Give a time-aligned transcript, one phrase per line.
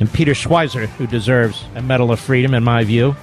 [0.00, 3.16] and Peter Schweizer, who deserves a Medal of Freedom, in my view.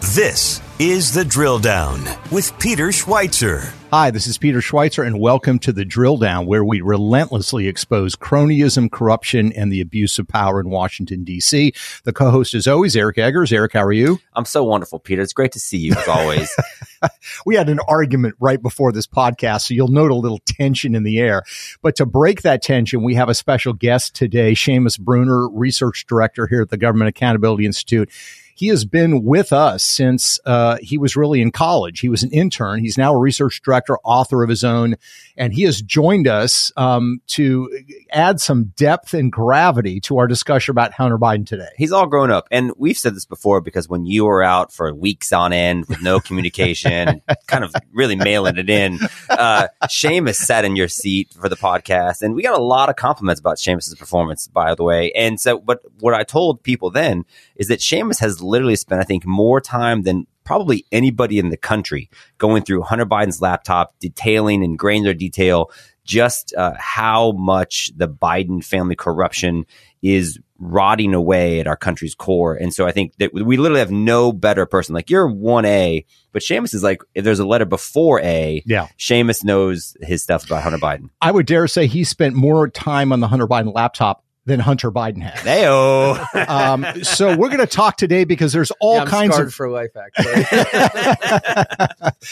[0.00, 3.72] This is The Drill Down with Peter Schweizer.
[3.90, 8.14] Hi, this is Peter Schweizer, and welcome to The Drill Down, where we relentlessly expose
[8.14, 11.72] cronyism, corruption, and the abuse of power in Washington, D.C.
[12.04, 13.52] The co host, is always, Eric Eggers.
[13.52, 14.18] Eric, how are you?
[14.34, 15.22] I'm so wonderful, Peter.
[15.22, 16.54] It's great to see you, as always.
[17.46, 21.04] we had an argument right before this podcast, so you'll note a little tension in
[21.04, 21.42] the air.
[21.80, 26.46] But to break that tension, we have a special guest today, Seamus Bruner, Research Director
[26.46, 28.10] here at the Government Accountability Institute.
[28.56, 32.00] He has been with us since uh, he was really in college.
[32.00, 32.80] He was an intern.
[32.80, 34.96] He's now a research director, author of his own,
[35.36, 37.70] and he has joined us um, to
[38.10, 41.68] add some depth and gravity to our discussion about Hunter Biden today.
[41.76, 44.92] He's all grown up, and we've said this before because when you were out for
[44.94, 50.64] weeks on end with no communication, kind of really mailing it in, uh, Seamus sat
[50.64, 53.96] in your seat for the podcast, and we got a lot of compliments about Seamus's
[53.96, 55.12] performance, by the way.
[55.12, 59.04] And so, but what I told people then is that Seamus has literally spent, I
[59.04, 62.08] think, more time than probably anybody in the country
[62.38, 65.70] going through Hunter Biden's laptop, detailing in granular detail
[66.06, 69.66] just uh, how much the Biden family corruption
[70.02, 72.54] is rotting away at our country's core.
[72.54, 74.94] And so I think that we literally have no better person.
[74.94, 78.88] Like you're 1A, but Seamus is like, if there's a letter before A, yeah.
[78.98, 81.10] Seamus knows his stuff about Hunter Biden.
[81.20, 84.90] I would dare say he spent more time on the Hunter Biden laptop than Hunter
[84.90, 85.34] Biden had.
[85.34, 86.48] Heyo.
[86.48, 89.90] um, so we're going to talk today because there's all yeah, kinds of for life.
[89.96, 90.44] Actually,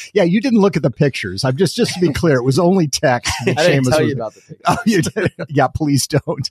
[0.14, 1.44] yeah, you didn't look at the pictures.
[1.44, 3.32] I'm just just to be clear, it was only text.
[3.46, 4.62] I didn't tell was, you about the pictures.
[4.66, 5.32] Oh, you did?
[5.48, 6.50] yeah, please don't.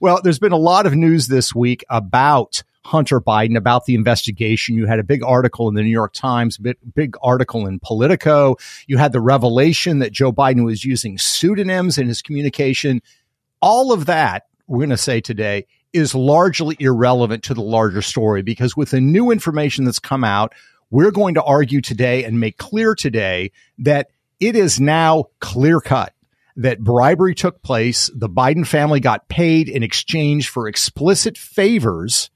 [0.00, 4.74] Well, there's been a lot of news this week about Hunter Biden about the investigation.
[4.74, 8.56] You had a big article in the New York Times, big, big article in Politico.
[8.86, 13.02] You had the revelation that Joe Biden was using pseudonyms in his communication.
[13.60, 18.42] All of that we're going to say today is largely irrelevant to the larger story
[18.42, 20.54] because with the new information that's come out,
[20.90, 26.12] we're going to argue today and make clear today that it is now clear cut
[26.56, 28.10] that bribery took place.
[28.14, 32.30] The Biden family got paid in exchange for explicit favors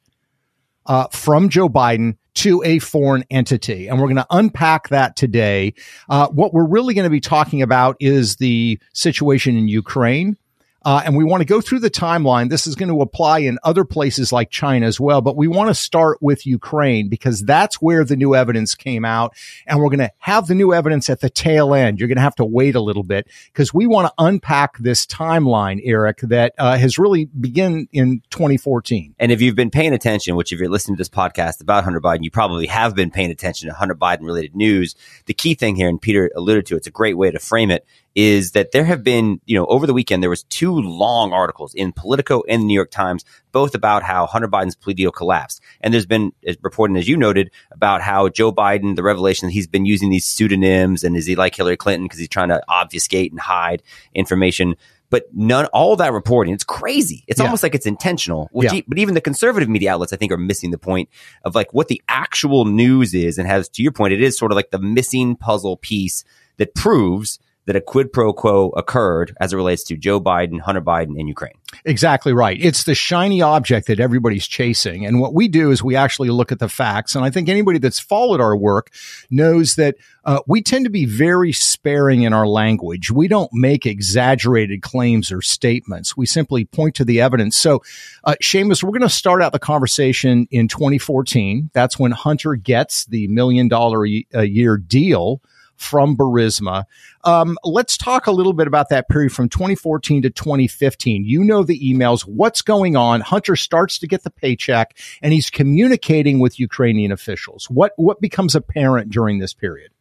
[0.87, 3.88] uh, from Joe Biden to a foreign entity.
[3.88, 5.75] And we're going to unpack that today.
[6.09, 10.37] Uh, what we're really going to be talking about is the situation in Ukraine.
[10.84, 12.50] Uh, and we want to go through the timeline.
[12.50, 15.69] This is going to apply in other places like China as well, but we want
[15.70, 19.34] to start with Ukraine because that's where the new evidence came out.
[19.66, 21.98] And we're going to have the new evidence at the tail end.
[21.98, 25.06] You're going to have to wait a little bit because we want to unpack this
[25.06, 29.15] timeline, Eric, that uh, has really begun in 2014.
[29.19, 32.00] And if you've been paying attention, which if you're listening to this podcast about Hunter
[32.00, 34.94] Biden, you probably have been paying attention to Hunter Biden related news.
[35.26, 37.87] The key thing here, and Peter alluded to, it's a great way to frame it,
[38.15, 41.75] is that there have been, you know, over the weekend, there was two long articles
[41.75, 45.62] in Politico and the New York Times, both about how Hunter Biden's plea deal collapsed.
[45.81, 49.67] And there's been reporting, as you noted, about how Joe Biden, the revelation that he's
[49.67, 53.31] been using these pseudonyms and is he like Hillary Clinton because he's trying to obfuscate
[53.31, 53.83] and hide
[54.15, 54.77] information.
[55.09, 57.22] But none, all that reporting, it's crazy.
[57.27, 57.45] It's yeah.
[57.45, 58.49] almost like it's intentional.
[58.51, 58.81] Which, yeah.
[58.89, 61.11] but even the conservative media outlets, I think, are missing the point
[61.45, 64.53] of like what the actual news is, and has, to your point, it is sort
[64.53, 66.25] of like the missing puzzle piece
[66.56, 70.81] that proves that a quid pro quo occurred as it relates to Joe Biden, Hunter
[70.81, 71.55] Biden, and Ukraine.
[71.84, 72.59] Exactly right.
[72.61, 75.06] It's the shiny object that everybody's chasing.
[75.06, 77.15] And what we do is we actually look at the facts.
[77.15, 78.91] And I think anybody that's followed our work
[79.31, 83.11] knows that uh, we tend to be very sparing in our language.
[83.11, 86.17] We don't make exaggerated claims or statements.
[86.17, 87.56] We simply point to the evidence.
[87.56, 87.83] So,
[88.25, 91.71] uh, Seamus, we're going to start out the conversation in 2014.
[91.72, 95.41] That's when Hunter gets the million dollar a year deal
[95.83, 96.84] from Burisma.
[97.25, 101.25] Um, let's talk a little bit about that period from 2014 to 2015.
[101.25, 102.23] You know the emails.
[102.23, 103.21] What's going on?
[103.21, 107.69] Hunter starts to get the paycheck and he's communicating with Ukrainian officials.
[107.71, 109.93] What, what becomes apparent during this period?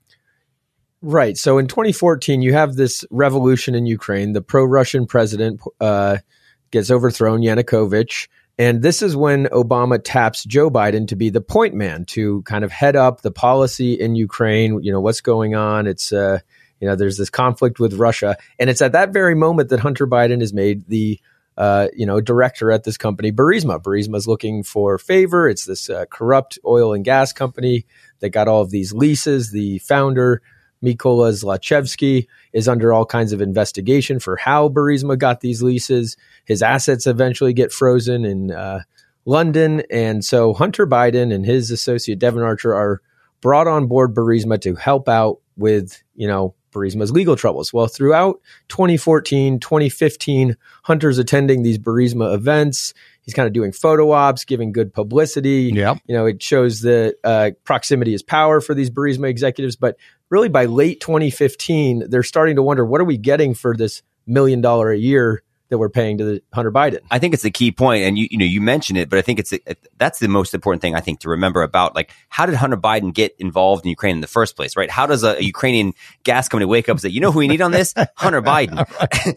[1.01, 1.35] Right.
[1.37, 4.33] So in 2014, you have this revolution in Ukraine.
[4.33, 6.17] The pro Russian president uh,
[6.69, 8.27] gets overthrown, Yanukovych.
[8.61, 12.63] And this is when Obama taps Joe Biden to be the point man to kind
[12.63, 14.83] of head up the policy in Ukraine.
[14.83, 15.87] You know, what's going on?
[15.87, 16.41] It's, uh,
[16.79, 18.37] you know, there's this conflict with Russia.
[18.59, 21.19] And it's at that very moment that Hunter Biden is made the
[21.57, 23.81] uh, you know, director at this company, Burisma.
[23.81, 25.49] Burisma is looking for favor.
[25.49, 27.87] It's this uh, corrupt oil and gas company
[28.19, 29.51] that got all of these leases.
[29.51, 30.43] The founder,
[30.83, 36.17] Mykola Zlochevsky, is under all kinds of investigation for how Burisma got these leases.
[36.45, 38.81] His assets eventually get frozen in uh,
[39.25, 39.83] London.
[39.91, 43.01] And so Hunter Biden and his associate Devon Archer are
[43.41, 47.73] brought on board Burisma to help out with, you know, Burisma's legal troubles.
[47.73, 48.39] Well, throughout
[48.69, 52.93] 2014, 2015, Hunter's attending these Burisma events.
[53.23, 55.71] He's kind of doing photo ops, giving good publicity.
[55.73, 55.95] Yeah.
[56.07, 59.75] You know, it shows that uh, proximity is power for these Burisma executives.
[59.75, 59.97] But
[60.29, 64.61] really, by late 2015, they're starting to wonder what are we getting for this million
[64.61, 66.99] dollar a year that we're paying to the Hunter Biden.
[67.09, 69.21] I think it's the key point, and you you know you mentioned it, but I
[69.21, 69.53] think it's
[69.97, 73.13] that's the most important thing I think to remember about like how did Hunter Biden
[73.13, 74.91] get involved in Ukraine in the first place, right?
[74.91, 77.47] How does a, a Ukrainian gas company wake up and say, you know who we
[77.47, 78.85] need on this, Hunter Biden?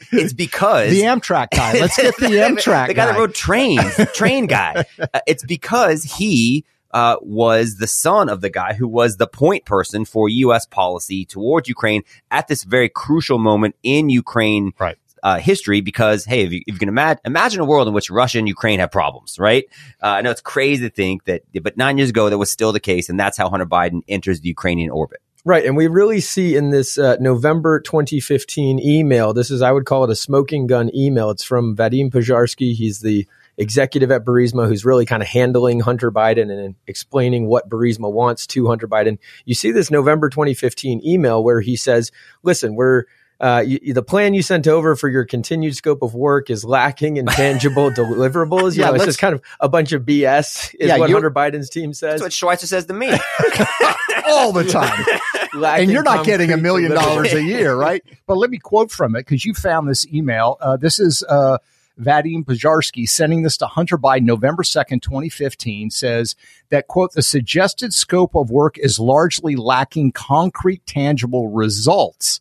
[0.13, 1.75] it's because the Amtrak guy.
[1.75, 2.87] Let's get the Amtrak guy.
[2.89, 4.85] the guy, that rode trains, train guy.
[4.99, 6.65] Uh, it's because he.
[6.93, 10.65] Uh, was the son of the guy who was the point person for U.S.
[10.65, 16.43] policy towards Ukraine at this very crucial moment in Ukraine right uh, history because, hey,
[16.45, 18.93] if you, if you can imagine, imagine a world in which Russia and Ukraine have
[18.93, 19.65] problems, right?
[20.03, 22.73] Uh, I know it's crazy to think that, but nine years ago, that was still
[22.73, 23.09] the case.
[23.09, 25.21] And that's how Hunter Biden enters the Ukrainian orbit.
[25.47, 25.65] Right.
[25.65, 30.05] And we really see in this uh, November 2015 email, this is, I would call
[30.05, 31.31] it a smoking gun email.
[31.31, 32.75] It's from Vadim Pozharsky.
[32.75, 33.27] He's the
[33.57, 38.47] executive at Burisma who's really kind of handling Hunter Biden and explaining what Burisma wants
[38.49, 39.19] to Hunter Biden.
[39.45, 42.11] You see this November 2015 email where he says,
[42.43, 43.05] listen, we're,
[43.41, 47.17] uh, you, the plan you sent over for your continued scope of work is lacking
[47.17, 48.77] in tangible deliverables.
[48.77, 51.31] You yeah, know, it's just kind of a bunch of BS, is yeah, what Hunter
[51.31, 52.21] Biden's team says.
[52.21, 53.11] That's what Schweizer says to me
[54.27, 55.05] all the time.
[55.53, 58.05] and you're not getting a million dollars a year, right?
[58.27, 60.57] But let me quote from it because you found this email.
[60.61, 61.59] Uh, this is uh,
[62.01, 66.37] Vadim Pozharsky sending this to Hunter Biden November 2nd, 2015, says
[66.71, 72.41] that, quote, the suggested scope of work is largely lacking concrete, tangible results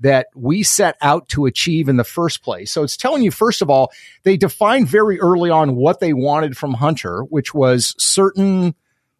[0.00, 2.72] that we set out to achieve in the first place.
[2.72, 3.92] So it's telling you, first of all,
[4.22, 8.74] they defined very early on what they wanted from Hunter, which was certain,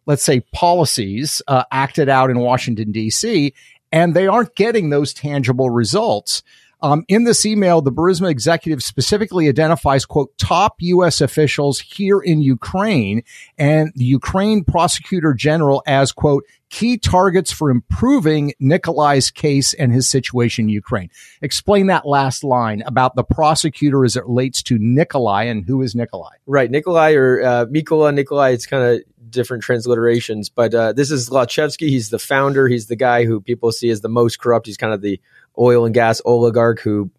[0.05, 3.53] let's say, policies uh, acted out in Washington, D.C.,
[3.91, 6.43] and they aren't getting those tangible results.
[6.83, 11.21] Um, in this email, the Burisma executive specifically identifies, quote, top U.S.
[11.21, 13.23] officials here in Ukraine
[13.57, 20.09] and the Ukraine prosecutor general as, quote, key targets for improving Nikolai's case and his
[20.09, 21.09] situation in Ukraine.
[21.41, 25.93] Explain that last line about the prosecutor as it relates to Nikolai and who is
[25.93, 26.35] Nikolai.
[26.47, 26.71] Right.
[26.71, 31.89] Nikolai or uh, Mikola Nikolai, it's kind of different transliterations, but uh, this is Zlochevsky.
[31.89, 32.67] He's the founder.
[32.67, 34.67] He's the guy who people see as the most corrupt.
[34.67, 35.19] He's kind of the
[35.57, 37.09] oil and gas oligarch who,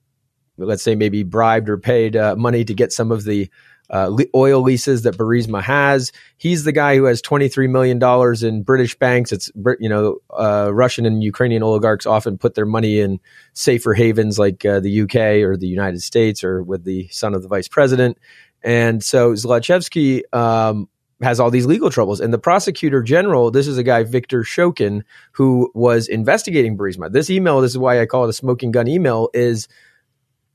[0.56, 3.50] let's say, maybe bribed or paid uh, money to get some of the
[3.92, 6.12] uh, oil leases that Burisma has.
[6.38, 8.02] He's the guy who has $23 million
[8.44, 9.32] in British banks.
[9.32, 13.20] It's, you know, uh, Russian and Ukrainian oligarchs often put their money in
[13.52, 17.42] safer havens like uh, the UK or the United States or with the son of
[17.42, 18.18] the vice president.
[18.62, 20.88] And so Zlochevsky um,
[21.22, 22.20] has all these legal troubles.
[22.20, 25.02] And the prosecutor general, this is a guy, Victor Shokin,
[25.32, 27.10] who was investigating Burisma.
[27.12, 29.68] This email, this is why I call it a smoking gun email, is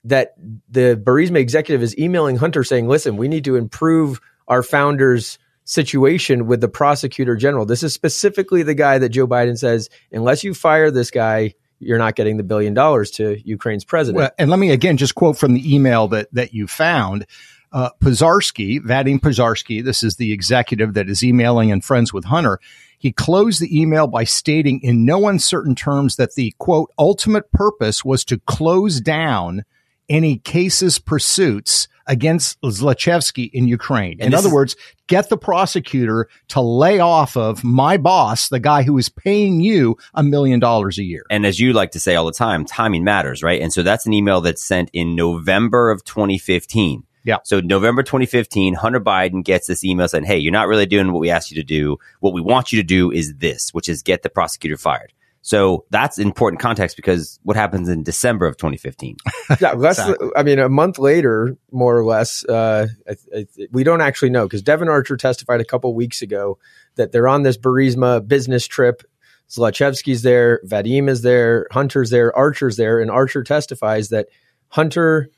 [0.03, 0.35] that
[0.69, 6.47] the Burisma executive is emailing Hunter saying, listen, we need to improve our founder's situation
[6.47, 7.65] with the prosecutor general.
[7.65, 11.97] This is specifically the guy that Joe Biden says, unless you fire this guy, you're
[11.97, 14.17] not getting the billion dollars to Ukraine's president.
[14.17, 17.25] Well, and let me again just quote from the email that that you found
[17.71, 22.59] uh, Pozharsky, Vadim Pozharsky, this is the executive that is emailing and friends with Hunter.
[22.99, 28.03] He closed the email by stating in no uncertain terms that the quote ultimate purpose
[28.03, 29.63] was to close down
[30.09, 34.17] any cases pursuits against Zlochevsky in Ukraine.
[34.21, 34.75] And in other is, words,
[35.07, 39.97] get the prosecutor to lay off of my boss, the guy who is paying you
[40.13, 41.25] a million dollars a year.
[41.29, 43.61] And as you like to say all the time, timing matters, right?
[43.61, 47.03] And so that's an email that's sent in November of 2015.
[47.27, 47.39] Yeah.
[47.43, 51.19] So November 2015, Hunter Biden gets this email saying, Hey, you're not really doing what
[51.19, 51.97] we asked you to do.
[52.21, 55.11] What we want you to do is this, which is get the prosecutor fired.
[55.41, 59.17] So that's important context because what happens in December of 2015?
[59.59, 59.99] yeah, less.
[59.99, 60.29] Exactly.
[60.37, 62.45] I mean, a month later, more or less.
[62.45, 66.57] Uh, I, I, we don't actually know because Devon Archer testified a couple weeks ago
[66.95, 69.03] that they're on this Burisma business trip.
[69.49, 74.27] Zlochevsky's there, Vadim is there, Hunter's there, Archer's there, and Archer testifies that
[74.69, 75.29] Hunter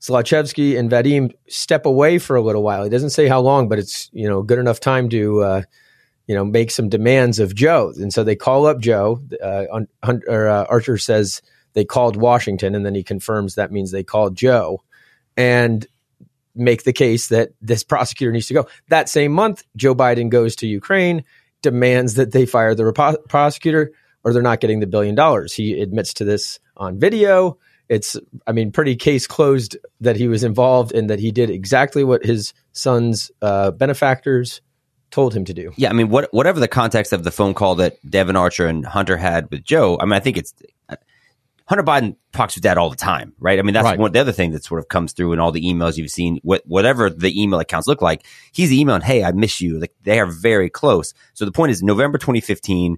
[0.00, 2.84] Zlochevsky and Vadim step away for a little while.
[2.84, 5.62] He doesn't say how long, but it's you know good enough time to uh,
[6.26, 7.92] you know make some demands of Joe.
[7.96, 9.22] And so they call up Joe.
[9.42, 13.90] Uh, on, or, uh, Archer says they called Washington, and then he confirms that means
[13.90, 14.82] they called Joe.
[15.36, 15.86] And
[16.54, 18.66] make the case that this prosecutor needs to go.
[18.88, 21.24] That same month, Joe Biden goes to Ukraine,
[21.62, 23.92] demands that they fire the prosecutor
[24.24, 25.54] or they're not getting the billion dollars.
[25.54, 27.58] He admits to this on video.
[27.88, 28.16] It's,
[28.46, 32.24] I mean, pretty case closed that he was involved and that he did exactly what
[32.24, 34.60] his son's uh, benefactors
[35.10, 35.72] told him to do.
[35.76, 38.84] Yeah, I mean, what, whatever the context of the phone call that devon Archer and
[38.84, 40.52] Hunter had with Joe, I mean, I think it's
[41.68, 43.58] Hunter Biden talks with dad all the time, right?
[43.58, 43.98] I mean, that's right.
[43.98, 46.40] one the other thing that sort of comes through in all the emails you've seen.
[46.42, 50.18] What, whatever the email accounts look like, he's emailing, "Hey, I miss you." Like they
[50.18, 51.12] are very close.
[51.34, 52.96] So the point is, November 2015,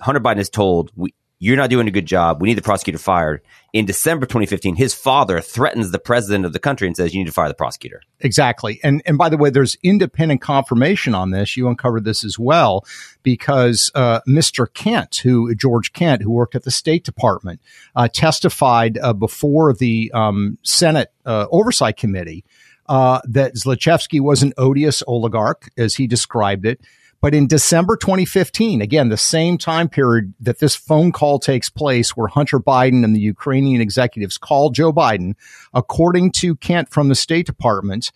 [0.00, 2.40] Hunter Biden is told, "We you're not doing a good job.
[2.40, 3.42] We need the prosecutor fired.
[3.74, 7.26] In December 2015, his father threatens the president of the country and says, you need
[7.26, 8.00] to fire the prosecutor.
[8.20, 8.80] Exactly.
[8.82, 11.56] And, and by the way, there's independent confirmation on this.
[11.56, 12.86] You uncovered this as well
[13.22, 14.72] because, uh, Mr.
[14.72, 17.60] Kent, who, George Kent, who worked at the State Department,
[17.94, 22.44] uh, testified, uh, before the, um, Senate, uh, Oversight Committee,
[22.88, 26.80] uh, that Zlochevsky was an odious oligarch, as he described it
[27.20, 32.16] but in December 2015, again, the same time period that this phone call takes place
[32.16, 35.34] where Hunter Biden and the Ukrainian executives call Joe Biden,
[35.74, 38.12] according to Kent from the State Department,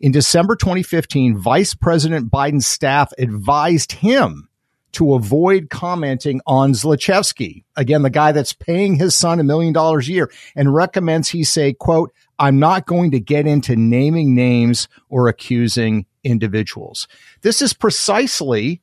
[0.00, 4.48] in December 2015, Vice President Biden's staff advised him
[4.92, 10.08] to avoid commenting on Zlochevsky, again, the guy that's paying his son a million dollars
[10.08, 14.88] a year, and recommends he say, quote, I'm not going to get into naming names
[15.08, 17.08] or accusing individuals.
[17.42, 18.80] This is precisely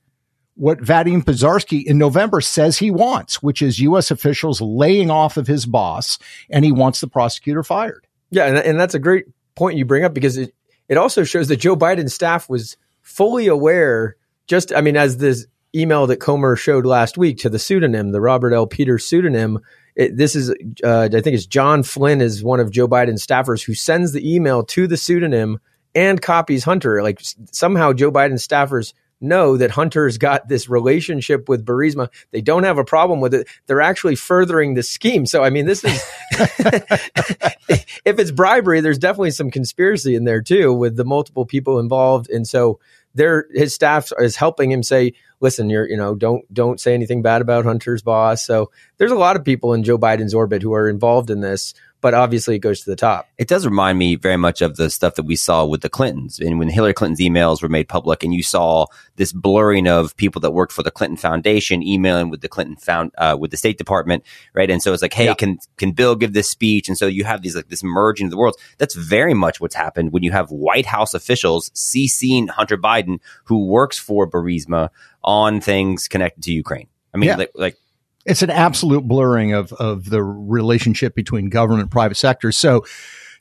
[0.56, 4.12] what Vadim Pozharskyi in November says he wants, which is U.S.
[4.12, 6.20] officials laying off of his boss,
[6.50, 8.06] and he wants the prosecutor fired.
[8.30, 10.54] Yeah, and, and that's a great point you bring up because it,
[10.90, 14.18] it also shows that Joe Biden's staff was fully aware.
[14.48, 18.22] Just, I mean, as this email that Comer showed last week to the pseudonym, the
[18.22, 18.68] Robert L.
[18.68, 19.60] Peters pseudonym,
[19.96, 20.50] it, this is,
[20.84, 24.36] uh, I think it's John Flynn is one of Joe Biden's staffers who sends the
[24.36, 25.60] email to the pseudonym
[25.96, 27.02] and copies Hunter.
[27.04, 32.10] Like somehow Joe Biden's staffers know that Hunter's got this relationship with Burisma.
[32.32, 33.48] They don't have a problem with it.
[33.66, 35.26] They're actually furthering the scheme.
[35.26, 36.04] So, I mean, this is,
[38.06, 42.30] if it's bribery, there's definitely some conspiracy in there too with the multiple people involved.
[42.30, 42.80] And so
[43.16, 47.22] there, his staff is helping him say, listen, you're, you know, don't, don't say anything
[47.22, 48.46] bad about Hunter's boss.
[48.46, 51.74] So there's a lot of people in Joe Biden's orbit who are involved in this
[52.02, 53.28] but obviously it goes to the top.
[53.38, 56.40] It does remind me very much of the stuff that we saw with the Clintons.
[56.40, 58.86] And when Hillary Clinton's emails were made public and you saw
[59.18, 63.12] this blurring of people that worked for the Clinton Foundation emailing with the Clinton found
[63.18, 64.70] uh, with the State Department, right?
[64.70, 65.34] And so it's like, hey, yeah.
[65.34, 66.88] can can Bill give this speech?
[66.88, 68.58] And so you have these like this merging of the worlds.
[68.78, 73.66] That's very much what's happened when you have White House officials CCing Hunter Biden, who
[73.66, 74.90] works for Burisma,
[75.24, 76.88] on things connected to Ukraine.
[77.14, 77.36] I mean, yeah.
[77.36, 77.78] like, like
[78.30, 82.52] it's an absolute blurring of of the relationship between government and private sector.
[82.52, 82.86] So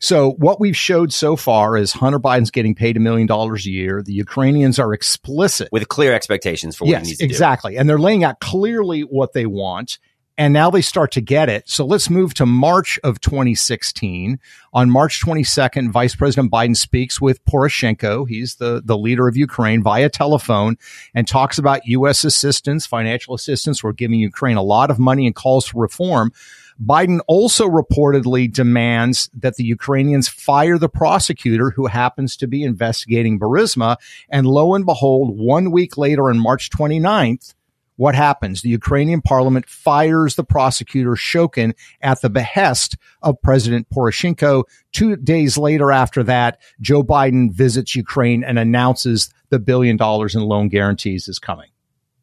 [0.00, 3.70] so what we've showed so far is Hunter Biden's getting paid a million dollars a
[3.70, 4.02] year.
[4.02, 7.76] The Ukrainians are explicit with clear expectations for what yes, he needs to exactly.
[7.76, 9.98] And they're laying out clearly what they want
[10.38, 11.68] and now they start to get it.
[11.68, 14.38] So let's move to March of 2016.
[14.72, 18.26] On March 22nd, Vice President Biden speaks with Poroshenko.
[18.28, 20.78] He's the, the leader of Ukraine via telephone
[21.12, 22.22] and talks about U.S.
[22.22, 23.82] assistance, financial assistance.
[23.82, 26.32] We're giving Ukraine a lot of money and calls for reform.
[26.80, 33.40] Biden also reportedly demands that the Ukrainians fire the prosecutor who happens to be investigating
[33.40, 33.96] Burisma.
[34.28, 37.54] And lo and behold, one week later on March 29th,
[37.98, 38.62] what happens?
[38.62, 44.62] The Ukrainian parliament fires the prosecutor Shokin at the behest of President Poroshenko.
[44.92, 50.42] Two days later after that, Joe Biden visits Ukraine and announces the billion dollars in
[50.42, 51.70] loan guarantees is coming.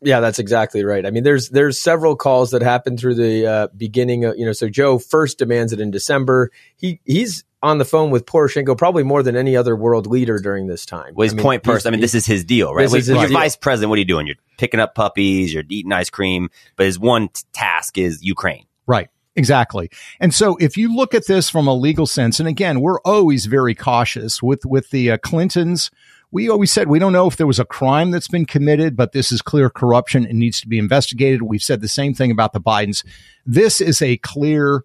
[0.05, 1.05] Yeah, that's exactly right.
[1.05, 4.53] I mean, there's there's several calls that happen through the uh, beginning of you know.
[4.53, 6.51] So Joe first demands it in December.
[6.77, 10.67] He he's on the phone with Poroshenko probably more than any other world leader during
[10.67, 11.15] this time.
[11.15, 11.89] Well, his I mean, point person.
[11.89, 12.87] I mean, this is his deal, right?
[12.87, 13.89] Well, you're vice president.
[13.89, 14.27] What are you doing?
[14.27, 15.51] You're picking up puppies.
[15.51, 16.49] You're eating ice cream.
[16.75, 18.67] But his one t- task is Ukraine.
[18.85, 19.09] Right.
[19.35, 19.89] Exactly.
[20.19, 23.47] And so if you look at this from a legal sense, and again, we're always
[23.47, 25.91] very cautious with, with the uh, Clintons.
[26.35, 29.13] We always said we don't know if there was a crime that's been committed, but
[29.13, 31.43] this is clear corruption and needs to be investigated.
[31.43, 33.05] We've said the same thing about the Bidens.
[33.45, 34.83] This is a clear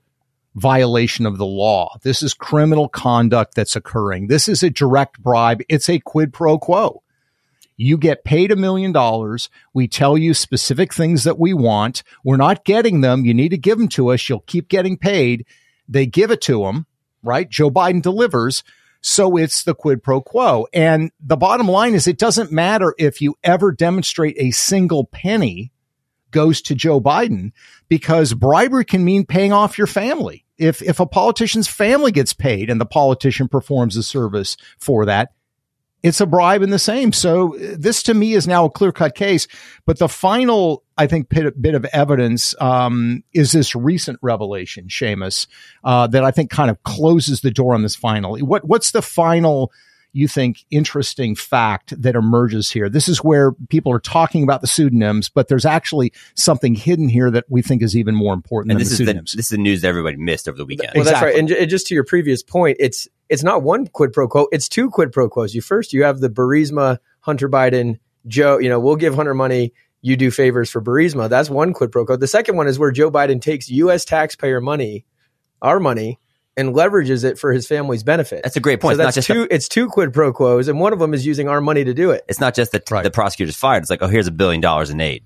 [0.54, 1.96] violation of the law.
[2.02, 4.28] This is criminal conduct that's occurring.
[4.28, 5.62] This is a direct bribe.
[5.68, 7.02] It's a quid pro quo.
[7.76, 9.50] You get paid a million dollars.
[9.74, 12.04] We tell you specific things that we want.
[12.22, 13.24] We're not getting them.
[13.24, 14.28] You need to give them to us.
[14.28, 15.44] You'll keep getting paid.
[15.88, 16.86] They give it to them,
[17.24, 17.50] right?
[17.50, 18.62] Joe Biden delivers.
[19.00, 20.66] So it's the quid pro quo.
[20.72, 25.72] And the bottom line is it doesn't matter if you ever demonstrate a single penny
[26.30, 27.52] goes to Joe Biden
[27.88, 30.44] because bribery can mean paying off your family.
[30.58, 35.32] if if a politician's family gets paid and the politician performs a service for that,
[36.02, 37.12] it's a bribe in the same.
[37.12, 39.46] So uh, this to me is now a clear cut case.
[39.86, 45.46] But the final, I think, bit, bit of evidence um, is this recent revelation, Seamus,
[45.84, 48.42] uh, that I think kind of closes the door on this finally.
[48.42, 49.72] What what's the final?
[50.12, 52.88] You think interesting fact that emerges here.
[52.88, 57.30] This is where people are talking about the pseudonyms, but there's actually something hidden here
[57.30, 59.32] that we think is even more important And than this the is the pseudonyms.
[59.32, 60.90] this is the news that everybody missed over the weekend.
[60.94, 61.30] Well, that's Exactly.
[61.30, 61.38] right.
[61.38, 64.68] And, and just to your previous point, it's it's not one quid pro quo; it's
[64.68, 65.54] two quid pro quos.
[65.54, 68.58] You first you have the Burisma, Hunter Biden, Joe.
[68.58, 69.72] You know, we'll give Hunter money.
[70.02, 71.28] You do favors for Burisma.
[71.28, 72.16] That's one quid pro quo.
[72.16, 74.04] The second one is where Joe Biden takes U.S.
[74.04, 75.04] taxpayer money,
[75.62, 76.18] our money,
[76.56, 78.42] and leverages it for his family's benefit.
[78.42, 78.96] That's a great point.
[78.96, 79.46] So It's not that's just two.
[79.50, 82.10] it's two quid pro quos, and one of them is using our money to do
[82.10, 82.24] it.
[82.28, 83.02] It's not just that Right.
[83.04, 83.82] the prosecutor's fired.
[83.82, 85.22] It's like, oh, here's a billion dollars in aid.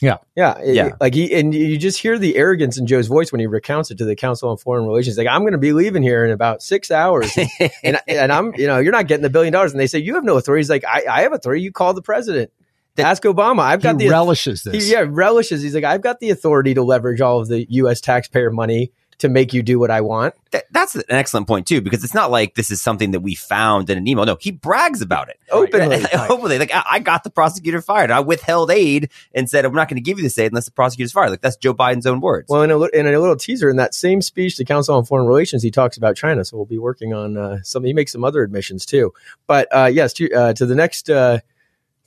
[0.00, 0.18] yeah.
[0.36, 0.90] Yeah, it- Yeah.
[1.00, 3.98] Like he and you just hear the arrogance in Joe's voice when he recounts it
[3.98, 5.18] to the Council on Foreign Relations.
[5.18, 7.36] Like I'm going to be leaving here in about six hours,
[7.82, 10.14] and and I'm you know you're not getting the billion dollars, and they say you
[10.14, 10.60] have no authority.
[10.60, 11.62] He's like I, I have authority.
[11.62, 12.52] You call the president.
[12.96, 13.60] Ask Obama.
[13.60, 14.86] I've got He the relishes this.
[14.86, 15.62] He, yeah, relishes.
[15.62, 18.00] He's like I've got the authority to leverage all of the U.S.
[18.00, 20.34] taxpayer money to make you do what I want.
[20.52, 23.34] That, that's an excellent point too, because it's not like this is something that we
[23.34, 24.24] found in an email.
[24.24, 26.04] No, he brags about it Openly.
[26.12, 28.10] Openly, like I, I got the prosecutor fired.
[28.10, 30.72] I withheld aid and said I'm not going to give you this aid unless the
[30.72, 31.30] prosecutor's fired.
[31.30, 32.48] Like that's Joe Biden's own words.
[32.48, 35.26] Well, in a, in a little teaser in that same speech to Council on Foreign
[35.26, 36.44] Relations, he talks about China.
[36.44, 37.84] So we'll be working on uh, some.
[37.84, 39.12] He makes some other admissions too.
[39.46, 41.40] But uh, yes, to, uh, to the next uh,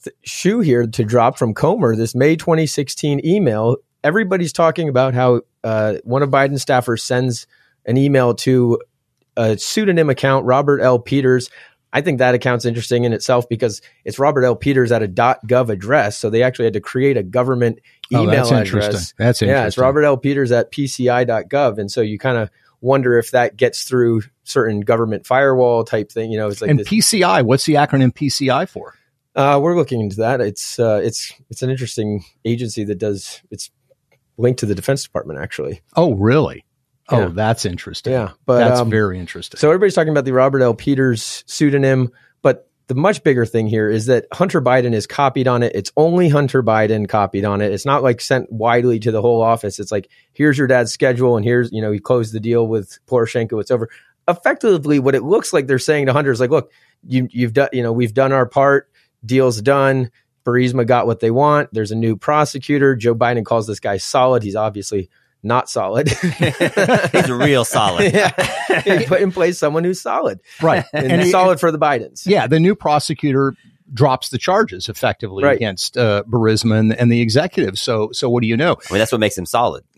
[0.04, 3.78] th- shoe here to drop from Comer, this May 2016 email.
[4.04, 7.48] Everybody's talking about how uh, one of Biden's staffers sends
[7.86, 8.80] an email to
[9.38, 11.00] a pseudonym account, Robert L.
[11.00, 11.50] Peters.
[11.94, 14.56] I think that account's interesting in itself because it's Robert L.
[14.56, 17.80] Peters at a .gov address, so they actually had to create a government
[18.14, 18.90] Oh, email that's interesting.
[18.90, 19.14] address.
[19.18, 19.50] That's interesting.
[19.62, 20.18] Yeah, it's Robert L.
[20.18, 21.78] Peters at PCI.gov.
[21.78, 22.50] And so you kind of
[22.82, 26.30] wonder if that gets through certain government firewall type thing.
[26.32, 28.96] You know, it's like and this, PCI, what's the acronym PCI for?
[29.36, 30.42] uh, we're looking into that.
[30.42, 33.72] It's uh, it's it's an interesting agency that does it's
[34.38, 35.82] linked to the Defense Department actually.
[35.96, 36.66] Oh, really?
[37.12, 37.26] Yeah.
[37.26, 38.14] Oh, that's interesting.
[38.14, 39.58] Yeah, but that's um, very interesting.
[39.58, 40.74] So everybody's talking about the Robert L.
[40.74, 45.64] Peters pseudonym, but the much bigger thing here is that Hunter Biden is copied on
[45.64, 45.74] it.
[45.76, 47.72] It's only Hunter Biden copied on it.
[47.72, 49.80] It's not like sent widely to the whole office.
[49.80, 53.00] It's like here's your dad's schedule, and here's you know he closed the deal with
[53.08, 53.60] Poroshenko.
[53.60, 53.90] It's over.
[54.28, 56.72] Effectively, what it looks like they're saying to Hunter is like, look,
[57.06, 58.90] you you've done you know we've done our part.
[59.26, 60.12] Deal's done.
[60.46, 61.70] Burisma got what they want.
[61.74, 62.96] There's a new prosecutor.
[62.96, 64.44] Joe Biden calls this guy solid.
[64.44, 65.10] He's obviously
[65.44, 66.08] not solid.
[66.10, 68.14] He's real solid.
[68.14, 68.82] yeah.
[68.82, 70.86] He put in place someone who's solid right.
[70.94, 72.26] and, And it- solid for the Bidens.
[72.28, 73.56] yeah, the new prosecutor
[73.94, 75.58] drops the charges effectively Right.
[75.58, 77.78] against uh, Burisma and, and the executive.
[77.78, 78.78] So, so what do you know?
[78.90, 79.84] I mean, that's what makes him solid.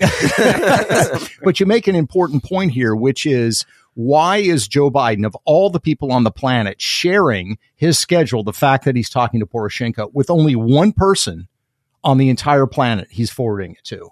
[1.43, 5.69] but you make an important point here, which is why is Joe Biden, of all
[5.69, 10.11] the people on the planet, sharing his schedule, the fact that he's talking to Poroshenko
[10.13, 11.47] with only one person
[12.03, 14.09] on the entire planet he's forwarding it to?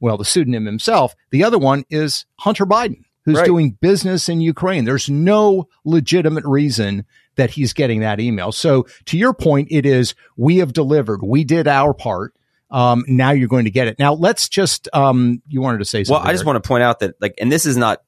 [0.00, 1.14] Well, the pseudonym himself.
[1.30, 3.46] The other one is Hunter Biden, who's Right.
[3.46, 4.84] doing business in Ukraine.
[4.84, 7.04] There's no legitimate reason
[7.36, 8.52] that he's getting that email.
[8.52, 11.20] So to your point, it is we have delivered.
[11.22, 12.34] We did our part.
[12.70, 13.98] Um, now you're going to get it.
[13.98, 16.22] Now let's just, um, you wanted to say something.
[16.22, 18.02] Well, I just want to point out that, like, and this is not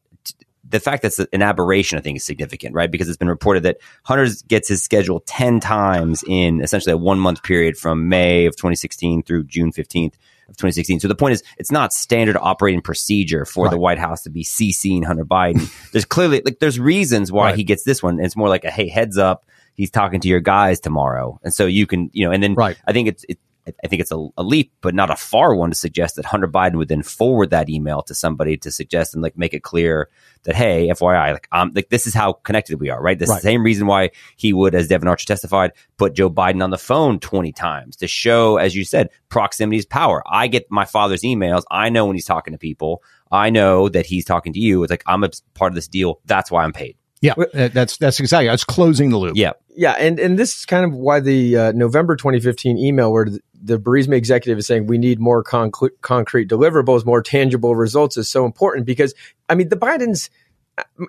[0.70, 1.98] the fact that's an aberration.
[1.98, 2.90] I think is significant, right?
[2.90, 7.18] Because it's been reported that Hunter gets his schedule ten times in essentially a one
[7.18, 10.14] month period from May of 2016 through June 15th
[10.48, 11.00] of 2016.
[11.00, 14.44] So the point is, it's not standard operating procedure for the White House to be
[14.44, 15.70] CCing Hunter Biden.
[15.92, 17.56] there's clearly like there's reasons why Right.
[17.56, 18.14] he gets this one.
[18.16, 21.52] And it's more like a hey, heads up, he's talking to your guys tomorrow, and
[21.52, 22.76] so you can you know, and then Right.
[22.86, 23.38] I think it's it,
[23.84, 26.48] I think it's a, a leap, but not a far one to suggest that Hunter
[26.48, 30.08] Biden would then forward that email to somebody to suggest and like make it clear
[30.44, 33.18] that hey, FYI, like um, like this is how connected we are, right?
[33.18, 33.36] This Right.
[33.36, 36.70] is the same reason why he would, as Devon Archer testified, put Joe Biden on
[36.70, 40.22] the phone twenty times to show, as you said, proximity is power.
[40.26, 41.62] I get my father's emails.
[41.70, 43.02] I know when he's talking to people.
[43.30, 44.82] I know that he's talking to you.
[44.82, 46.20] It's like I'm a part of this deal.
[46.24, 46.96] That's why I'm paid.
[47.20, 48.48] Yeah, that's that's exactly.
[48.48, 49.36] That's closing the loop.
[49.36, 49.52] Yeah.
[49.76, 53.40] Yeah, and and this is kind of why the uh, November 2015 email where the,
[53.60, 58.28] the Burisma executive is saying we need more concre- concrete deliverables, more tangible results is
[58.28, 59.14] so important because
[59.48, 60.30] I mean the Bidens.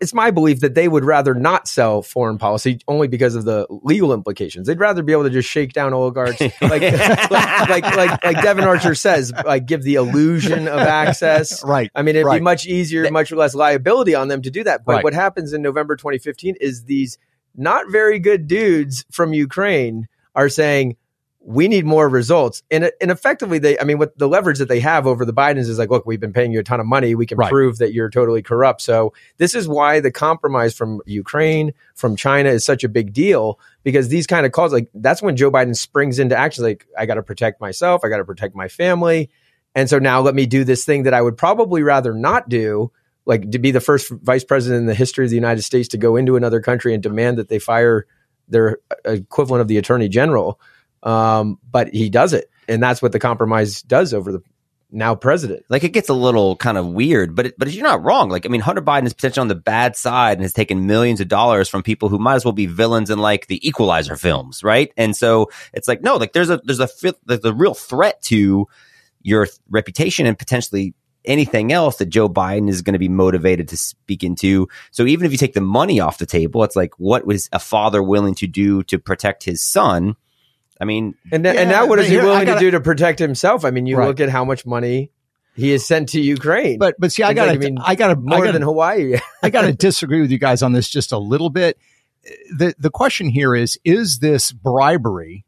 [0.01, 3.65] It's my belief that they would rather not sell foreign policy only because of the
[3.69, 4.67] legal implications.
[4.67, 7.29] They'd rather be able to just shake down oligarchs, like like,
[7.69, 11.63] like like like Devon Archer says, like give the illusion of access.
[11.69, 11.91] Right.
[11.95, 12.39] I mean, it'd Right.
[12.39, 14.85] be much easier, much less liability on them to do that.
[14.85, 15.03] But Right.
[15.03, 17.17] what happens in November 2015 is these
[17.55, 20.95] not very good dudes from Ukraine are saying,
[21.41, 22.63] we need more results.
[22.69, 25.69] And, and effectively, they, I mean, what the leverage that they have over the Bidens
[25.69, 27.15] is like, look, we've been paying you a ton of money.
[27.15, 27.49] We can Right.
[27.49, 28.81] prove that you're totally corrupt.
[28.81, 33.57] So this is why the compromise from Ukraine, from China is such a big deal
[33.83, 36.65] because these kind of calls, like that's when Joe Biden springs into action.
[36.65, 38.03] Like, I got to protect myself.
[38.03, 39.29] I got to protect my family.
[39.73, 42.91] And so now let me do this thing that I would probably rather not do,
[43.25, 45.97] like to be the first vice president in the history of the United States to
[45.97, 48.05] go into another country and demand that they fire
[48.49, 50.59] their uh, equivalent of the attorney general.
[51.03, 52.49] Um, but he does it.
[52.67, 54.41] And that's what the compromise does over the
[54.91, 55.63] now president.
[55.69, 58.29] like it gets a little kind of weird, but it, but you're not wrong.
[58.29, 61.21] Like I mean, Hunter Biden is potentially on the bad side and has taken millions
[61.21, 64.63] of dollars from people who might as well be villains in like the Equalizer films,
[64.63, 64.91] right?
[64.97, 66.89] And so it's like no, like there's a there's a
[67.25, 68.67] there's a real threat to
[69.21, 73.77] your reputation and potentially anything else that Joe Biden is going to be motivated to
[73.77, 74.67] speak into.
[74.91, 77.59] So even if you take the money off the table, it's like what was a
[77.59, 80.15] father willing to do to protect his son?
[80.79, 82.79] I mean, And, th- and now what is he here, willing gotta- to do to
[82.79, 83.65] protect himself?
[83.65, 84.07] I mean, you Right.
[84.07, 85.11] look at how much money
[85.55, 86.79] he has sent to Ukraine.
[86.79, 88.51] But but see, I got like, to I mean, I got to more I gotta,
[88.53, 89.17] than Hawaii.
[89.43, 91.77] I got to disagree with you guys on this just a little bit.
[92.57, 95.45] The the question here is is this bribery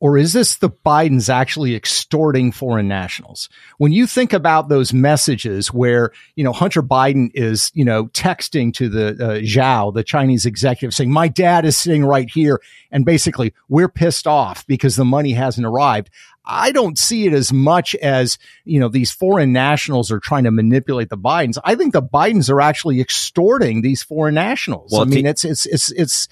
[0.00, 3.48] or is this the Bidens actually extorting foreign nationals?
[3.78, 8.72] When you think about those messages where, you know, Hunter Biden is, you know, texting
[8.74, 12.60] to the uh, Zhao, the Chinese executive saying, my dad is sitting right here.
[12.92, 16.10] And basically we're pissed off because the money hasn't arrived.
[16.44, 20.50] I don't see it as much as, you know, these foreign nationals are trying to
[20.50, 21.58] manipulate the Bidens.
[21.64, 24.92] I think the Bidens are actually extorting these foreign nationals.
[24.92, 26.28] Well, I mean, it's, it's, it's, it's,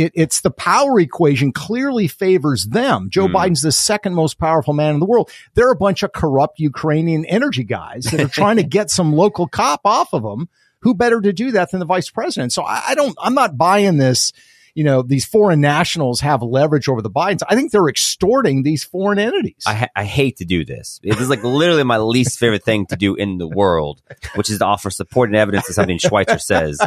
[0.00, 3.08] it, it's the power equation clearly favors them.
[3.10, 3.34] Joe Mm.
[3.34, 5.30] Biden's the second most powerful man in the world.
[5.54, 9.46] They're a bunch of corrupt Ukrainian energy guys that are trying to get some local
[9.46, 10.48] cop off of them.
[10.82, 12.52] Who better to do that than the vice president?
[12.54, 14.32] So I, I don't, I'm not buying this.
[14.74, 17.40] You know, these foreign nationals have leverage over the Bidens.
[17.48, 19.64] I think they're extorting these foreign entities.
[19.66, 21.00] I, ha- I hate to do this.
[21.02, 24.00] It is like literally my least favorite thing to do in the world,
[24.36, 26.80] which is to offer support and evidence to something Schweizer says.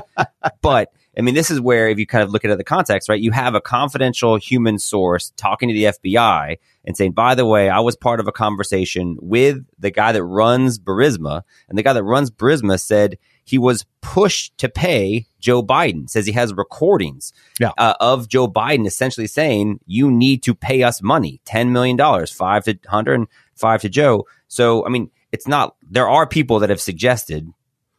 [0.62, 3.08] But I mean, this is where, if you kind of look at it the context,
[3.08, 7.46] right, you have a confidential human source talking to the FBI and saying, by the
[7.46, 11.84] way, I was part of a conversation with the guy that runs Burisma, and the
[11.84, 16.10] guy that runs Burisma said he was pushed to pay Joe Biden.
[16.10, 17.72] Says he has recordings Yeah.
[17.78, 22.32] uh, of Joe Biden essentially saying, "You need to pay us money, ten million dollars,
[22.32, 25.76] five to Hunter and five to Joe." So, I mean, it's not.
[25.90, 27.52] There are people that have suggested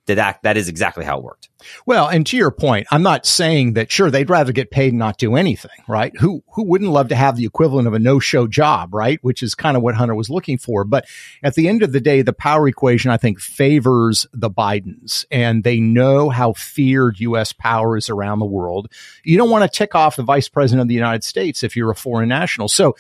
[0.07, 1.49] that that, is exactly how it worked.
[1.87, 4.99] Well, and to your point, I'm not saying that sure they'd rather get paid and
[4.99, 6.13] not do anything, right?
[6.19, 9.19] Who who wouldn't love to have the equivalent of a no-show job, right?
[9.23, 10.85] Which is kind of what Hunter was looking for.
[10.85, 11.07] But
[11.43, 15.65] at the end of the day, the power equation I think favors the Bidens and
[15.65, 18.93] they know how feared US power is around the world.
[19.25, 21.91] You don't want to tick off the vice president of the United States if you're
[21.91, 22.69] a foreign national.
[22.69, 22.95] So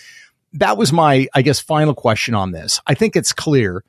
[0.54, 2.80] that was my I guess final question on this.
[2.86, 3.84] I think it's clear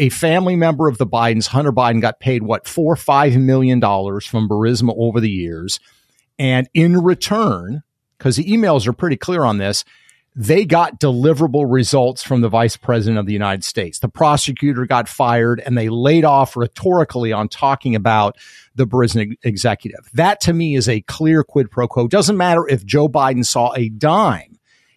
[0.00, 4.26] a family member of the Bidens, Hunter Biden, got paid what four, five million dollars
[4.26, 5.78] from Burisma over the years.
[6.38, 7.82] And in return,
[8.16, 9.84] because the emails are pretty clear on this,
[10.34, 13.98] they got deliverable results from the vice president of the United States.
[13.98, 18.38] The prosecutor got fired and they laid off rhetorically on talking about
[18.74, 20.08] the Burisma executive.
[20.14, 22.08] That to me is a clear quid pro quo.
[22.08, 24.49] Doesn't matter if Joe Biden saw a dime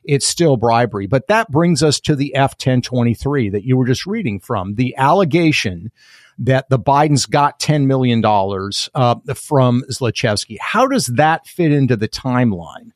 [0.06, 1.08] it's still bribery.
[1.08, 4.96] But that brings us to the F 1023 that you were just reading from the
[4.98, 5.92] allegation
[6.40, 10.58] that the Bidens got $10 million uh, from Zlochevsky.
[10.60, 12.92] How does that fit into the timeline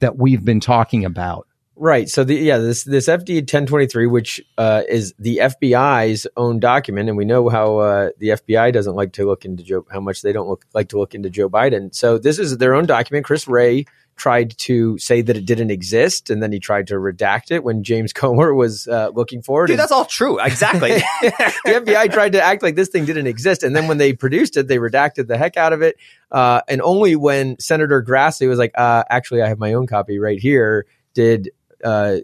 [0.00, 1.46] that we've been talking about?
[1.76, 2.08] Right.
[2.08, 7.18] So the yeah this this FD 1023, which uh, is the FBI's own document, and
[7.18, 10.32] we know how uh, the FBI doesn't like to look into Joe, how much they
[10.32, 11.92] don't look, like to look into Joe Biden.
[11.94, 13.24] So this is their own document.
[13.24, 17.50] Chris Wray tried to say that it didn't exist, and then he tried to redact
[17.50, 19.66] it when James Comer was uh, looking for it.
[19.66, 20.38] Dude, And- that's all true.
[20.38, 20.90] Exactly.
[21.22, 21.32] the
[21.66, 24.68] FBI tried to act like this thing didn't exist, and then when they produced it,
[24.68, 25.96] they redacted the heck out of it.
[26.30, 30.20] Uh, and only when Senator Grassley was like, uh, "Actually, I have my own copy
[30.20, 31.50] right here," did
[31.84, 32.16] uh,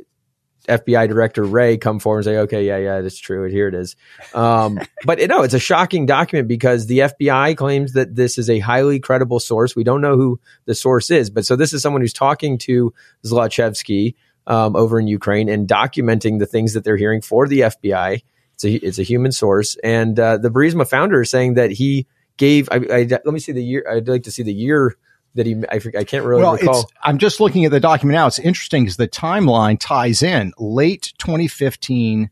[0.68, 3.48] FBI Director Wray come forward and say, "Okay, yeah, yeah, that's true.
[3.48, 3.96] Here it is."
[4.34, 8.50] Um, but you know, it's a shocking document because the FBI claims that this is
[8.50, 9.74] a highly credible source.
[9.74, 12.92] We don't know who the source is, but so this is someone who's talking to
[13.24, 14.14] Zlochevsky
[14.46, 18.22] um, over in Ukraine and documenting the things that they're hearing for the FBI.
[18.54, 22.06] It's a it's a human source, and uh, the Burisma founder is saying that he
[22.36, 22.68] gave.
[22.70, 23.86] I, I, let me see the year.
[23.90, 24.96] I'd like to see the year
[25.34, 25.56] that he.
[25.70, 26.80] I, I can't really well, recall.
[26.80, 28.26] it's, I'm just looking at the document now.
[28.26, 32.30] It's interesting because the timeline ties in late 2015,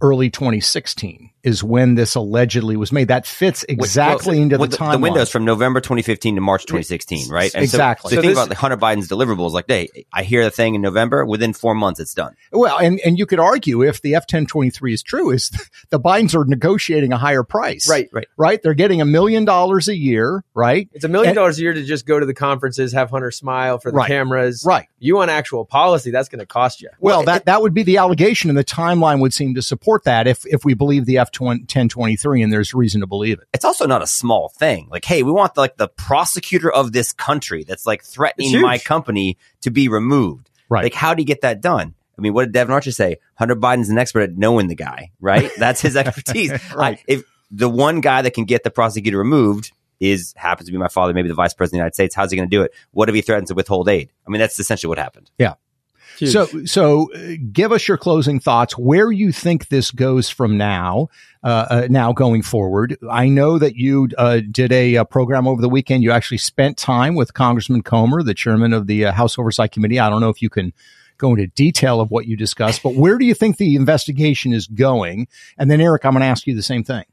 [0.00, 3.06] early 2016 is when this allegedly was made.
[3.08, 4.92] That fits exactly Well, into well, the timeline.
[4.92, 7.54] The windows from November 2015 to March 2016, right?
[7.54, 8.10] And Exactly.
[8.10, 10.74] So, So the thing about like Hunter Biden's deliverables, like, hey, I hear the thing
[10.74, 11.24] in November.
[11.24, 12.34] Within four months, it's done.
[12.50, 15.50] Well, and, and you could argue if the F ten twenty three is true, is
[15.90, 18.08] the Bidens are negotiating a higher price, Right.
[18.12, 18.26] Right.
[18.36, 20.88] Right, they're getting a million dollars a year, right?
[20.92, 23.30] It's a million And- dollars a year to just go to the conferences, have Hunter
[23.30, 24.08] smile for the Right.
[24.08, 24.64] cameras.
[24.66, 24.86] Right.
[24.98, 26.88] You want actual policy, that's going to cost you.
[26.98, 30.26] Well, that that would be the allegation, and the timeline would seem to support that
[30.26, 31.30] if if we believe the F
[31.68, 33.48] ten twenty three, and there's reason to believe it.
[33.52, 34.88] It's also not a small thing.
[34.90, 39.38] Like, hey, we want like the prosecutor of this country that's like threatening my company
[39.62, 40.50] to be removed.
[40.68, 40.84] Right.
[40.84, 41.94] Like, how do you get that done?
[42.18, 43.18] I mean, what did Devon Archer say?
[43.34, 45.50] Hunter Biden's an expert at knowing the guy, right?
[45.58, 46.50] That's his expertise.
[46.74, 46.98] Right.
[46.98, 50.78] I- if the one guy that can get the prosecutor removed is happens to be
[50.78, 52.62] my father, maybe the vice president of the United States, how's he going to do
[52.62, 52.72] it?
[52.90, 54.10] What if he threatens to withhold aid?
[54.26, 55.30] I mean, that's essentially what happened.
[56.18, 56.32] Huge.
[56.32, 58.78] So, so uh, give us your closing thoughts.
[58.78, 61.08] Where you think this goes from now,
[61.42, 62.96] uh, uh, now going forward.
[63.10, 66.02] I know that you uh, did a, uh program over the weekend.
[66.02, 70.00] You actually spent time with Congressman Comer, the chairman of the uh, House Oversight Committee.
[70.00, 70.72] I don't know if you can
[71.18, 74.66] go into detail of what you discussed, but where do you think the investigation is
[74.66, 75.28] going?
[75.58, 77.04] And then, Eric, I'm going to ask you the same thing.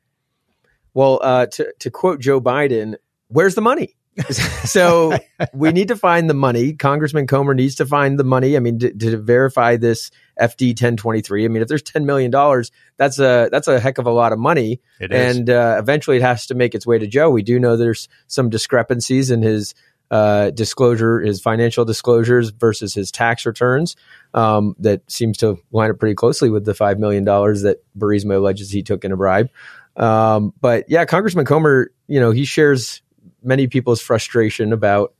[0.93, 2.95] Well, uh, to to quote Joe Biden,
[3.27, 3.95] where's the money?
[4.65, 5.17] so
[5.53, 6.73] we need to find the money.
[6.73, 8.55] Congressman Comer needs to find the money.
[8.55, 11.45] I mean, to, to verify this FD 1023.
[11.45, 14.31] I mean, if there's ten million dollars, that's a that's a heck of a lot
[14.31, 14.81] of money.
[14.99, 17.29] It and uh, eventually, it has to make its way to Joe.
[17.29, 19.73] We do know there's some discrepancies in his
[20.11, 23.95] uh, disclosure, his financial disclosures versus his tax returns.
[24.33, 28.35] Um, that seems to line up pretty closely with the five million dollars that Burisma
[28.35, 29.49] alleges he took in a bribe.
[29.95, 33.02] Um, but yeah, Congressman Comer, you know, he shares
[33.43, 35.13] many people's frustration about,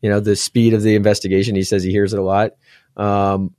[0.00, 1.54] you know, the speed of the investigation.
[1.54, 2.52] He says he hears it a lot.
[2.96, 3.54] Um,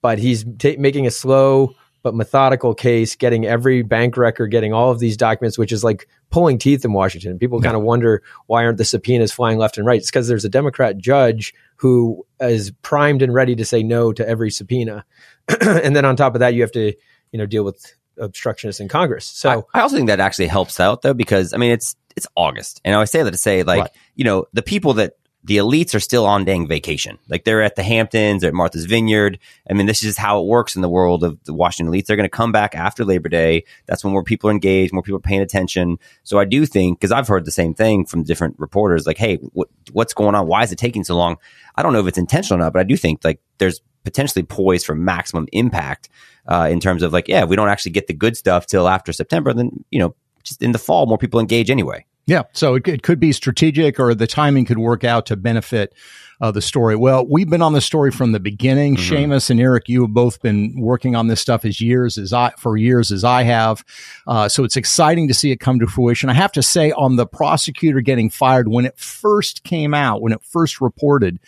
[0.00, 4.90] but he's ta making a slow but methodical case, getting every bank record, getting all
[4.90, 7.38] of these documents, which is like pulling teeth in Washington.
[7.38, 10.00] People kind of wonder why aren't the subpoenas flying left and right?
[10.00, 14.28] It's because there's a Democrat judge who is primed and ready to say no to
[14.28, 15.04] every subpoena.
[15.60, 16.92] and then on top of that, you have to,
[17.30, 19.24] you know, deal with obstructionists in Congress.
[19.24, 22.26] So I, I also think that actually helps out though, because I mean, it's it's
[22.36, 23.90] August, and I always say that to say like Right.
[24.14, 27.74] you know the people that the elites are still on dang vacation, like they're at
[27.74, 29.40] the Hamptons, they're at Martha's Vineyard.
[29.68, 32.06] I mean, this is how it works in the world of the Washington elites.
[32.06, 33.64] They're going to come back after Labor Day.
[33.86, 35.98] That's when more people are engaged, more people are paying attention.
[36.22, 39.36] So I do think because I've heard the same thing from different reporters, like, hey,
[39.52, 40.46] what, what's going on?
[40.46, 41.38] Why is it taking so long?
[41.74, 44.44] I don't know if it's intentional or not, but I do think like there's potentially
[44.44, 46.08] poised for maximum impact
[46.46, 48.88] uh, in terms of like, yeah, if we don't actually get the good stuff till
[48.88, 52.04] after September, then you know, just in the fall, more people engage anyway.
[52.26, 55.92] Yeah, so it, it could be strategic, or the timing could work out to benefit
[56.40, 56.94] uh, the story.
[56.94, 58.96] Well, we've been on the story from the beginning.
[58.96, 62.50] Seamus and Eric, you have both been working on this stuff as years as I
[62.58, 63.84] for years as I have.
[64.26, 66.30] Uh, so it's exciting to see it come to fruition.
[66.30, 70.32] I have to say, on the prosecutor getting fired when it first came out, when
[70.32, 71.38] it first reported.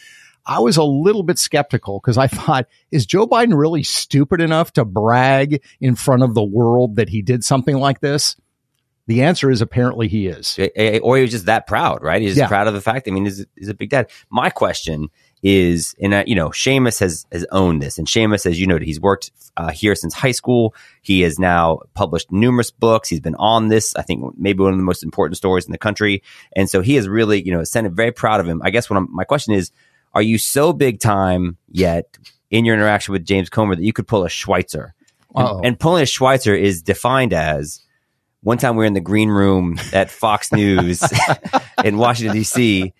[0.46, 4.72] I was a little bit skeptical because I thought, is Joe Biden really stupid enough
[4.74, 8.36] to brag in front of the world that he did something like this?
[9.06, 10.58] The answer is apparently he is.
[11.02, 12.22] Or he was just that proud, right?
[12.22, 12.48] He's Yeah.
[12.48, 13.06] proud of the fact.
[13.06, 14.10] I mean, he's, he's a big dad.
[14.30, 15.08] My question
[15.42, 18.78] is, and uh, you know, Seamus has has owned this, and Seamus, as you know,
[18.78, 20.74] he's worked uh, here since high school.
[21.02, 23.10] He has now published numerous books.
[23.10, 25.76] He's been on this, I think, maybe one of the most important stories in the
[25.78, 26.22] country,
[26.56, 28.62] and so he is really, you know, Senate very proud of him.
[28.64, 29.70] I guess what I'm, my question is,
[30.14, 32.16] are you so big time yet
[32.50, 34.92] in your interaction with James Comer that you could pull a Schweizer?
[35.36, 37.80] And, and pulling a Schweizer is defined as
[38.44, 41.02] one time we were in the green room at Fox News
[41.82, 42.92] in Washington D.C.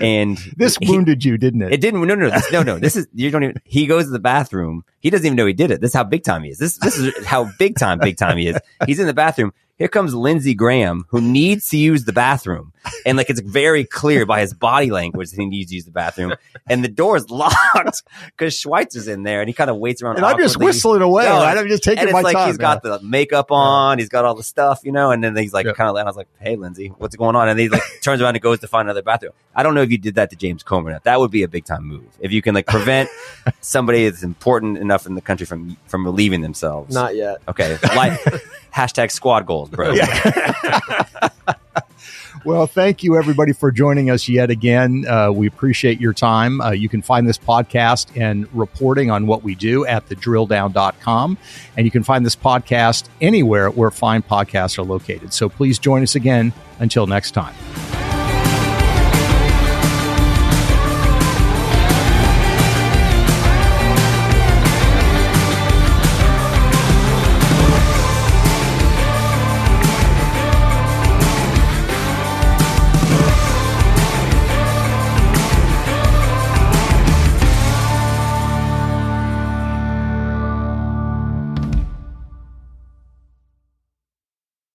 [0.00, 1.72] and This he- wounded you, didn't it?
[1.74, 2.00] it didn't.
[2.00, 2.78] No, no, no, this, no, no.
[2.78, 3.56] This is you don't even.
[3.64, 4.84] He goes to the bathroom.
[5.00, 5.80] He doesn't even know he did it.
[5.80, 6.58] This is how big time he is.
[6.58, 8.58] This this is how big time big time he is.
[8.86, 9.52] He's in the bathroom.
[9.78, 12.72] Here comes Lindsey Graham, who needs to use the bathroom,
[13.04, 15.90] and like it's very clear by his body language that he needs to use the
[15.90, 16.34] bathroom,
[16.66, 20.16] and the door is locked because Schweizer's in there, and he kind of waits around.
[20.16, 21.24] and I'm just whistling away.
[21.26, 21.58] No, right?
[21.58, 22.48] I'm just taking and it's my like time.
[22.48, 25.52] he's got the makeup on, he's got all the stuff, you know, and then he's
[25.52, 25.72] like Yeah.
[25.72, 25.96] kind of.
[25.96, 28.42] And I was like, "Hey, Lindsey, what's going on?" And he like turns around and
[28.42, 29.32] goes to find another bathroom.
[29.54, 31.00] I don't know if you did that to James Comer.
[31.04, 33.10] That would be a big time move if you can like prevent
[33.60, 36.94] somebody that's important enough in the country from from relieving themselves.
[36.94, 37.42] not yet.
[37.46, 38.18] okay, like
[38.74, 39.94] hashtag squad goals, bro.
[42.46, 45.04] Well, thank you everybody for joining us yet again.
[45.04, 46.60] Uh, we appreciate your time.
[46.60, 51.38] Uh, you can find this podcast and reporting on what we do at thedrilldown.com.
[51.76, 55.32] And you can find this podcast anywhere where fine podcasts are located.
[55.32, 56.52] So please join us again.
[56.78, 57.54] Until next time.